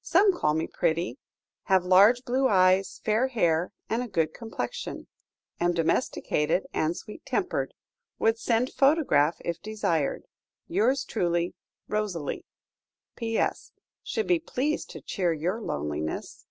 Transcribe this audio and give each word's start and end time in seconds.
Some 0.00 0.32
call 0.32 0.54
me 0.54 0.66
pretty. 0.66 1.18
Have 1.64 1.84
large 1.84 2.24
blue 2.24 2.48
eyes, 2.48 3.02
fair 3.04 3.26
hair, 3.28 3.70
and 3.90 4.02
a 4.02 4.08
good 4.08 4.32
complexion. 4.32 5.08
Am 5.60 5.74
domesticated 5.74 6.66
and 6.72 6.96
sweet 6.96 7.26
tempered. 7.26 7.74
Would 8.18 8.38
send 8.38 8.72
photograph 8.72 9.36
if 9.44 9.60
desired. 9.60 10.22
"Yours 10.68 11.04
truly, 11.04 11.52
ROSALIE." 11.86 12.46
"PS. 13.18 13.72
Should 14.02 14.26
be 14.26 14.38
pleased 14.38 14.88
to 14.88 15.02
cheer 15.02 15.34
your 15.34 15.60
loneliness." 15.60 16.46